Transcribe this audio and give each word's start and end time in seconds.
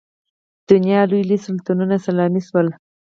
د 0.03 0.03
دنیا 0.69 1.01
لوی 1.09 1.23
لوی 1.29 1.37
سلطنتونه 1.45 1.95
سلامي 2.05 2.41
شول. 2.47 2.67